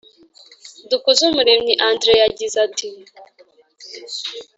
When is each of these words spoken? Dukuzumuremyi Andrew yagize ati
Dukuzumuremyi 0.89 1.73
Andrew 1.87 2.17
yagize 2.23 2.55
ati 2.67 2.87